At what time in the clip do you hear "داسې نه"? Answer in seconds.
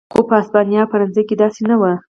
1.41-1.75